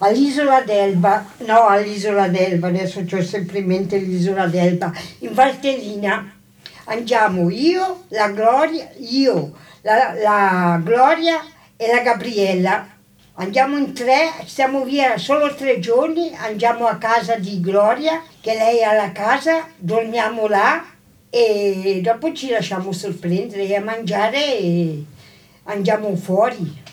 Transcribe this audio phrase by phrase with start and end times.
[0.00, 6.36] all'isola d'Elba, no all'isola d'Elba, adesso c'ho sempre in mente l'isola d'Elba, in Valtellina.
[6.84, 9.52] Andiamo io, la Gloria, io,
[9.82, 11.42] la, la Gloria
[11.76, 12.86] e la Gabriella.
[13.34, 18.82] Andiamo in tre, stiamo via solo tre giorni, andiamo a casa di Gloria, che lei
[18.82, 20.84] ha la casa, dormiamo là
[21.30, 25.04] e dopo ci lasciamo sorprendere a mangiare e
[25.64, 26.88] andiamo fuori.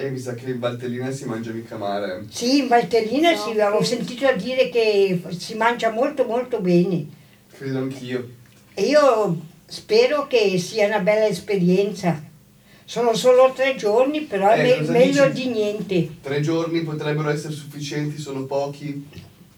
[0.00, 2.24] E mi sa che in Valtellina si mangia mica male.
[2.30, 7.04] Sì, in Valtellina sì, avevo sentito dire che si mangia molto molto bene.
[7.54, 8.26] Credo anch'io.
[8.72, 12.18] E io spero che sia una bella esperienza.
[12.86, 15.42] Sono solo tre giorni, però Eh, me- cosa meglio dici?
[15.48, 16.08] di niente.
[16.22, 19.06] Tre giorni potrebbero essere sufficienti, sono pochi.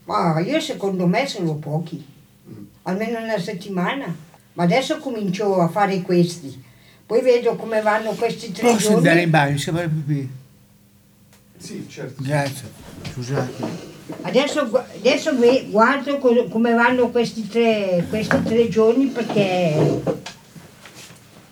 [0.06, 2.05] Ma io secondo me sono pochi,
[2.49, 2.65] Mm.
[2.83, 4.12] almeno una settimana.
[4.55, 6.61] Ma adesso comincio a fare questi.
[7.13, 9.23] Poi vedo come vanno questi tre Posso andare giorni.
[9.25, 10.31] in bagno, si fa pipì.
[11.59, 12.23] Sì, certo.
[12.23, 12.71] Grazie.
[13.13, 13.65] Scusate.
[14.23, 15.37] Adesso, adesso
[15.69, 20.01] guardo co- come vanno questi tre, questi tre giorni perché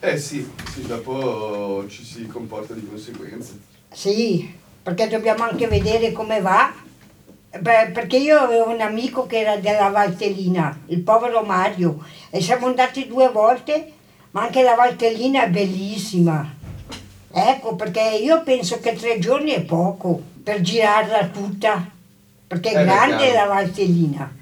[0.00, 3.52] Eh sì, sì, dopo ci si comporta di conseguenza.
[3.92, 4.50] Sì,
[4.82, 6.72] perché dobbiamo anche vedere come va.
[7.50, 12.64] Beh, perché io avevo un amico che era della Valtellina, il povero Mario, e siamo
[12.66, 13.92] andati due volte,
[14.32, 16.58] ma anche la Valtellina è bellissima.
[17.32, 21.88] Ecco, perché io penso che tre giorni è poco per girarla tutta,
[22.46, 24.34] perché è Eh, grande la Valtellina.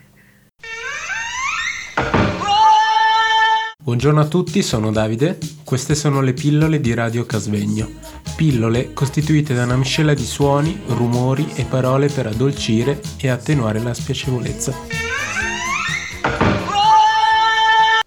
[3.78, 5.38] Buongiorno a tutti, sono Davide.
[5.64, 7.88] Queste sono le pillole di Radio Casvegno.
[8.36, 13.94] Pillole costituite da una miscela di suoni, rumori e parole per addolcire e attenuare la
[13.94, 14.74] spiacevolezza.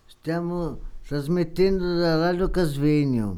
[0.05, 0.77] Stiamo
[1.07, 3.35] trasmettendo da Radio Casvegno.